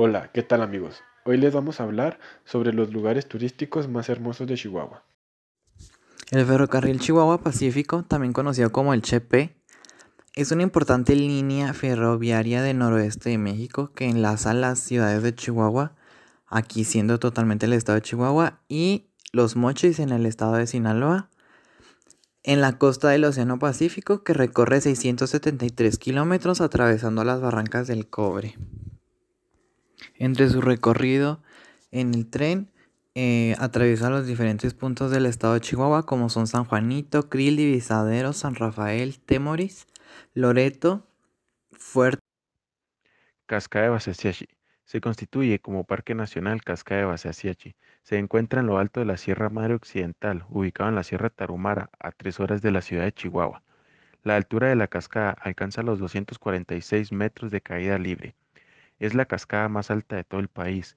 Hola, 0.00 0.30
¿qué 0.32 0.44
tal 0.44 0.62
amigos? 0.62 1.02
Hoy 1.24 1.38
les 1.38 1.52
vamos 1.52 1.80
a 1.80 1.82
hablar 1.82 2.20
sobre 2.44 2.72
los 2.72 2.92
lugares 2.92 3.26
turísticos 3.26 3.88
más 3.88 4.08
hermosos 4.08 4.46
de 4.46 4.54
Chihuahua. 4.54 5.02
El 6.30 6.46
ferrocarril 6.46 7.00
Chihuahua 7.00 7.42
Pacífico, 7.42 8.04
también 8.04 8.32
conocido 8.32 8.70
como 8.70 8.94
el 8.94 9.02
Chepe, 9.02 9.56
es 10.36 10.52
una 10.52 10.62
importante 10.62 11.16
línea 11.16 11.74
ferroviaria 11.74 12.62
del 12.62 12.78
noroeste 12.78 13.30
de 13.30 13.38
México 13.38 13.90
que 13.92 14.08
enlaza 14.08 14.54
las 14.54 14.78
ciudades 14.78 15.24
de 15.24 15.34
Chihuahua, 15.34 15.96
aquí 16.46 16.84
siendo 16.84 17.18
totalmente 17.18 17.66
el 17.66 17.72
estado 17.72 17.96
de 17.96 18.02
Chihuahua, 18.02 18.60
y 18.68 19.08
Los 19.32 19.56
Mochis 19.56 19.98
en 19.98 20.10
el 20.10 20.26
estado 20.26 20.52
de 20.52 20.68
Sinaloa, 20.68 21.28
en 22.44 22.60
la 22.60 22.78
costa 22.78 23.08
del 23.08 23.24
Océano 23.24 23.58
Pacífico 23.58 24.22
que 24.22 24.32
recorre 24.32 24.80
673 24.80 25.98
kilómetros 25.98 26.60
atravesando 26.60 27.24
las 27.24 27.40
barrancas 27.40 27.88
del 27.88 28.08
cobre. 28.08 28.54
Entre 30.18 30.48
su 30.48 30.60
recorrido 30.60 31.40
en 31.90 32.14
el 32.14 32.28
tren 32.28 32.70
eh, 33.14 33.56
atraviesa 33.58 34.10
los 34.10 34.26
diferentes 34.26 34.74
puntos 34.74 35.10
del 35.10 35.26
estado 35.26 35.54
de 35.54 35.60
Chihuahua 35.60 36.04
como 36.04 36.28
son 36.28 36.46
San 36.46 36.64
Juanito, 36.64 37.28
Krill, 37.28 37.56
Divisadero, 37.56 38.32
San 38.32 38.54
Rafael, 38.54 39.18
Temoris, 39.18 39.86
Loreto, 40.34 41.06
Fuerte. 41.72 42.20
Cascada 43.46 43.86
de 43.86 43.90
Basasiachi. 43.90 44.46
Se 44.84 45.00
constituye 45.00 45.58
como 45.58 45.84
Parque 45.84 46.14
Nacional 46.14 46.62
Cascada 46.62 47.02
de 47.02 47.06
Basasiachi. 47.06 47.74
Se 48.02 48.18
encuentra 48.18 48.60
en 48.60 48.66
lo 48.66 48.78
alto 48.78 49.00
de 49.00 49.06
la 49.06 49.16
Sierra 49.16 49.50
Madre 49.50 49.74
Occidental, 49.74 50.44
ubicado 50.48 50.88
en 50.88 50.96
la 50.96 51.02
Sierra 51.02 51.30
Tarumara, 51.30 51.90
a 52.00 52.10
tres 52.12 52.40
horas 52.40 52.62
de 52.62 52.70
la 52.70 52.82
ciudad 52.82 53.04
de 53.04 53.12
Chihuahua. 53.12 53.62
La 54.22 54.36
altura 54.36 54.68
de 54.68 54.76
la 54.76 54.88
cascada 54.88 55.30
alcanza 55.30 55.82
los 55.82 55.98
246 55.98 57.12
metros 57.12 57.50
de 57.50 57.60
caída 57.60 57.98
libre. 57.98 58.34
Es 58.98 59.14
la 59.14 59.26
cascada 59.26 59.68
más 59.68 59.90
alta 59.90 60.16
de 60.16 60.24
todo 60.24 60.40
el 60.40 60.48
país. 60.48 60.94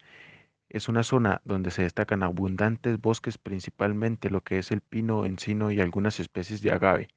Es 0.70 0.90
una 0.90 1.04
zona 1.04 1.42
donde 1.46 1.72
se 1.72 1.84
destacan 1.84 2.24
abundantes 2.24 3.00
bosques, 3.00 3.38
principalmente 3.38 4.30
lo 4.30 4.42
que 4.42 4.58
es 4.58 4.72
el 4.72 4.82
pino, 4.82 5.26
encino 5.26 5.72
y 5.72 5.82
algunas 5.82 6.20
especies 6.20 6.62
de 6.62 6.72
agave. 6.72 7.10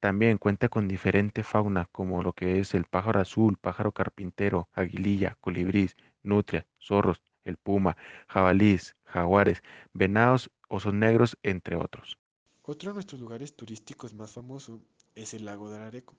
También 0.00 0.38
cuenta 0.38 0.68
con 0.68 0.86
diferente 0.86 1.42
fauna 1.42 1.88
como 1.90 2.22
lo 2.22 2.34
que 2.34 2.60
es 2.60 2.74
el 2.74 2.84
pájaro 2.84 3.20
azul, 3.20 3.56
pájaro 3.56 3.92
carpintero, 3.92 4.68
aguililla, 4.74 5.36
colibrís, 5.40 5.96
nutria, 6.22 6.66
zorros, 6.78 7.22
el 7.44 7.56
puma, 7.56 7.96
jabalís, 8.28 8.96
jaguares, 9.04 9.62
venados, 9.94 10.50
osos 10.68 10.92
negros, 10.92 11.38
entre 11.42 11.76
otros. 11.76 12.18
Otro 12.62 12.90
de 12.90 12.94
nuestros 12.94 13.20
lugares 13.20 13.56
turísticos 13.56 14.14
más 14.14 14.32
famoso 14.32 14.80
es 15.14 15.34
el 15.34 15.44
lago 15.44 15.70
de 15.70 15.76
Arareco. 15.76 16.14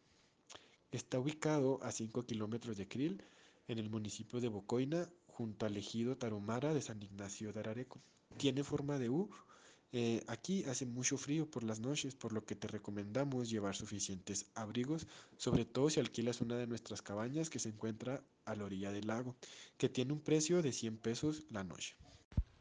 Está 0.91 1.19
ubicado 1.19 1.79
a 1.83 1.91
5 1.91 2.25
kilómetros 2.25 2.77
de 2.77 2.87
Krill 2.87 3.23
en 3.67 3.79
el 3.79 3.89
municipio 3.89 4.39
de 4.39 4.49
Bocoina, 4.49 5.07
junto 5.27 5.65
al 5.65 5.75
ejido 5.77 6.17
Tarumara 6.17 6.73
de 6.73 6.81
San 6.81 7.01
Ignacio 7.01 7.51
de 7.51 7.59
Arareco. 7.59 7.99
Tiene 8.37 8.63
forma 8.63 8.97
de 8.99 9.09
U. 9.09 9.29
Eh, 9.91 10.23
aquí 10.27 10.65
hace 10.65 10.85
mucho 10.85 11.17
frío 11.17 11.49
por 11.49 11.63
las 11.63 11.79
noches, 11.79 12.15
por 12.15 12.33
lo 12.33 12.43
que 12.43 12.55
te 12.55 12.67
recomendamos 12.67 13.49
llevar 13.49 13.75
suficientes 13.75 14.47
abrigos, 14.55 15.07
sobre 15.37 15.63
todo 15.65 15.89
si 15.89 15.99
alquilas 15.99 16.41
una 16.41 16.55
de 16.57 16.67
nuestras 16.67 17.01
cabañas 17.01 17.49
que 17.49 17.59
se 17.59 17.69
encuentra 17.69 18.21
a 18.45 18.55
la 18.55 18.65
orilla 18.65 18.91
del 18.91 19.07
lago, 19.07 19.35
que 19.77 19.89
tiene 19.89 20.13
un 20.13 20.19
precio 20.19 20.61
de 20.61 20.73
100 20.73 20.97
pesos 20.97 21.43
la 21.49 21.63
noche. 21.63 21.95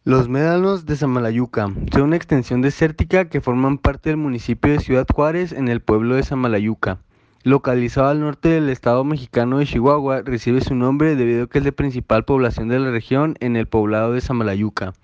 Los 0.04 0.28
médanos 0.28 0.84
de 0.84 0.96
Samalayuca 0.96 1.72
son 1.92 2.02
una 2.02 2.16
extensión 2.16 2.60
desértica 2.60 3.28
que 3.28 3.40
forman 3.40 3.78
parte 3.78 4.10
del 4.10 4.18
municipio 4.18 4.70
de 4.70 4.80
Ciudad 4.80 5.06
Juárez 5.12 5.52
en 5.52 5.68
el 5.68 5.80
pueblo 5.80 6.14
de 6.14 6.22
Samalayuca. 6.22 7.00
Localizado 7.46 8.08
al 8.08 8.20
norte 8.20 8.48
del 8.48 8.70
estado 8.70 9.04
mexicano 9.04 9.58
de 9.58 9.66
Chihuahua, 9.66 10.22
recibe 10.22 10.62
su 10.62 10.74
nombre 10.74 11.14
debido 11.14 11.44
a 11.44 11.46
que 11.46 11.58
es 11.58 11.64
la 11.66 11.72
principal 11.72 12.24
población 12.24 12.68
de 12.68 12.78
la 12.78 12.90
región 12.90 13.36
en 13.40 13.56
el 13.56 13.66
poblado 13.66 14.14
de 14.14 14.22
Samalayuca. 14.22 14.94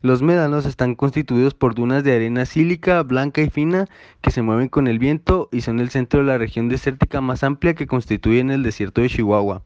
Los 0.00 0.22
médanos 0.22 0.64
están 0.64 0.94
constituidos 0.94 1.52
por 1.52 1.74
dunas 1.74 2.02
de 2.02 2.14
arena 2.14 2.46
sílica, 2.46 3.02
blanca 3.02 3.42
y 3.42 3.50
fina 3.50 3.86
que 4.22 4.30
se 4.30 4.40
mueven 4.40 4.70
con 4.70 4.88
el 4.88 4.98
viento 4.98 5.50
y 5.52 5.60
son 5.60 5.78
el 5.78 5.90
centro 5.90 6.20
de 6.20 6.26
la 6.26 6.38
región 6.38 6.70
desértica 6.70 7.20
más 7.20 7.44
amplia 7.44 7.74
que 7.74 7.86
constituye 7.86 8.40
en 8.40 8.50
el 8.50 8.62
desierto 8.62 9.02
de 9.02 9.10
Chihuahua. 9.10 9.60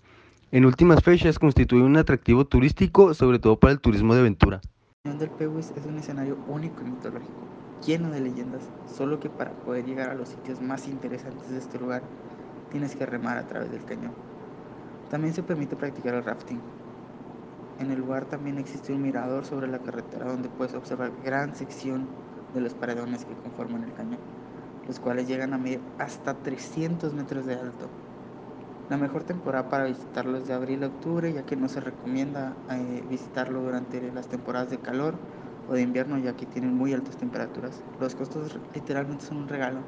En 0.51 0.65
últimas 0.65 1.05
fechas 1.05 1.39
constituye 1.39 1.85
un 1.85 1.97
atractivo 1.97 2.47
turístico, 2.47 3.15
sobre 3.15 3.39
todo 3.39 3.61
para 3.61 3.73
el 3.75 3.81
turismo 3.81 4.13
de 4.13 4.23
aventura. 4.23 4.61
El 5.05 5.19
del 5.19 5.31
es 5.61 5.87
un 5.87 5.99
escenario 5.99 6.37
único 6.49 6.83
y 6.83 6.91
mitológico, 6.91 7.47
lleno 7.85 8.11
de 8.11 8.21
leyendas, 8.21 8.63
solo 8.87 9.21
que 9.21 9.31
para 9.31 9.53
poder 9.53 9.85
llegar 9.85 10.11
a 10.11 10.15
los 10.15 10.29
sitios 10.29 10.61
más 10.61 10.89
interesantes 10.89 11.51
de 11.51 11.59
este 11.59 11.79
lugar 11.79 12.03
tienes 12.71 12.97
que 12.97 13.07
remar 13.07 13.39
a 13.39 13.47
través 13.47 13.71
del 13.71 13.85
cañón. 13.85 14.13
También 15.11 15.35
se 15.35 15.43
permite 15.43 15.77
practicar 15.77 16.15
el 16.15 16.25
rafting. 16.25 16.61
En 17.79 17.91
el 17.91 17.99
lugar 17.99 18.25
también 18.25 18.59
existe 18.59 18.93
un 18.93 19.03
mirador 19.03 19.45
sobre 19.45 19.69
la 19.69 19.79
carretera 19.79 20.27
donde 20.27 20.49
puedes 20.49 20.75
observar 20.75 21.13
gran 21.25 21.55
sección 21.55 22.07
de 22.55 22.61
los 22.61 22.75
paredones 22.75 23.25
que 23.25 23.35
conforman 23.35 23.85
el 23.85 23.93
cañón, 23.93 24.21
los 24.87 25.01
cuales 25.01 25.29
llegan 25.29 25.53
a 25.53 25.59
medir 25.59 25.81
hasta 25.99 26.35
300 26.35 27.13
metros 27.15 27.47
de 27.47 27.55
alto. 27.55 27.89
La 28.91 28.97
mejor 28.97 29.25
temporada 29.25 29.69
para 29.71 29.85
visitarlo 29.85 30.37
es 30.37 30.47
de 30.47 30.55
abril 30.55 30.85
a 30.85 30.89
octubre, 30.89 31.33
ya 31.33 31.45
que 31.45 31.57
no 31.57 31.69
se 31.69 31.81
recomienda 31.81 32.53
eh, 32.71 33.03
visitarlo 33.09 33.63
durante 33.63 34.13
las 34.13 34.29
temporadas 34.29 34.71
de 34.71 34.79
calor 34.79 35.15
o 35.67 35.75
de 35.75 35.83
invierno, 35.83 36.19
ya 36.19 36.35
que 36.37 36.47
tienen 36.47 36.75
muy 36.75 36.93
altas 36.93 37.17
temperaturas. 37.17 37.75
Los 37.99 38.15
costos 38.15 38.59
literalmente 38.73 39.25
son 39.25 39.39
un 39.39 39.49
regalo. 39.49 39.81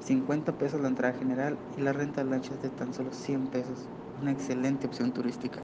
50 0.00 0.52
pesos 0.58 0.80
la 0.80 0.88
entrada 0.88 1.14
general 1.14 1.58
y 1.76 1.80
la 1.80 1.92
renta 1.92 2.22
de 2.24 2.30
lanchas 2.30 2.60
de 2.60 2.70
tan 2.70 2.92
solo 2.92 3.12
100 3.12 3.48
pesos. 3.48 3.78
Una 4.16 4.32
excelente 4.32 4.86
opción 4.86 5.12
turística. 5.12 5.60